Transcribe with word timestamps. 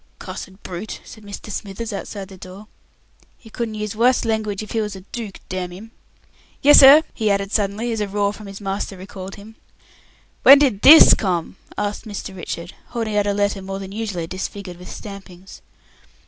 "Cussed 0.17 0.63
brute," 0.63 0.99
said 1.05 1.23
Mr. 1.23 1.51
Smithers, 1.51 1.93
outside 1.93 2.27
the 2.29 2.35
door. 2.35 2.65
"He 3.37 3.51
couldn't 3.51 3.75
use 3.75 3.95
wuss 3.95 4.25
langwidge 4.25 4.63
if 4.63 4.71
he 4.71 4.81
was 4.81 4.95
a 4.95 5.01
dook, 5.01 5.39
dam 5.47 5.71
'im! 5.71 5.91
Yessir," 6.63 7.03
he 7.13 7.29
added, 7.29 7.51
suddenly, 7.51 7.91
as 7.91 8.01
a 8.01 8.07
roar 8.07 8.33
from 8.33 8.47
his 8.47 8.59
master 8.59 8.97
recalled 8.97 9.35
him. 9.35 9.57
"When 10.41 10.57
did 10.57 10.81
this 10.81 11.13
come?" 11.13 11.57
asked 11.77 12.05
Mr. 12.05 12.35
Richard, 12.35 12.73
holding 12.87 13.15
out 13.15 13.27
a 13.27 13.33
letter 13.35 13.61
more 13.61 13.77
than 13.77 13.91
usually 13.91 14.25
disfigured 14.25 14.77
with 14.77 14.89
stampings. 14.89 15.61